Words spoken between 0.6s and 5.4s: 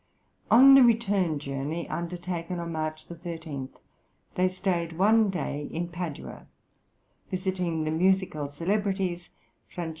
the return journey, undertaken on March 13, they stayed one